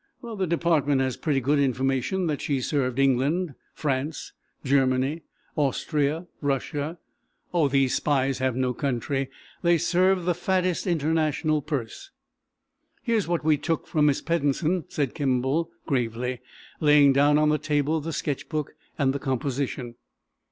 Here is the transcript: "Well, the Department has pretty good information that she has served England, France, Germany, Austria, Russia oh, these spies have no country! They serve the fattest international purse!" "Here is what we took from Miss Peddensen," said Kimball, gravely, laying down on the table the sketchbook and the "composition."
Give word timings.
"Well, 0.23 0.35
the 0.35 0.47
Department 0.47 0.99
has 1.01 1.15
pretty 1.15 1.39
good 1.39 1.59
information 1.59 2.25
that 2.25 2.41
she 2.41 2.55
has 2.55 2.65
served 2.65 2.97
England, 2.97 3.53
France, 3.75 4.33
Germany, 4.63 5.21
Austria, 5.55 6.25
Russia 6.41 6.97
oh, 7.53 7.67
these 7.67 7.93
spies 7.93 8.39
have 8.39 8.55
no 8.55 8.73
country! 8.73 9.29
They 9.61 9.77
serve 9.77 10.25
the 10.25 10.33
fattest 10.33 10.87
international 10.87 11.61
purse!" 11.61 12.09
"Here 13.03 13.15
is 13.15 13.27
what 13.27 13.43
we 13.45 13.57
took 13.59 13.85
from 13.85 14.07
Miss 14.07 14.23
Peddensen," 14.23 14.85
said 14.87 15.13
Kimball, 15.13 15.69
gravely, 15.85 16.41
laying 16.79 17.13
down 17.13 17.37
on 17.37 17.49
the 17.49 17.59
table 17.59 18.01
the 18.01 18.11
sketchbook 18.11 18.73
and 18.97 19.13
the 19.13 19.19
"composition." 19.19 19.93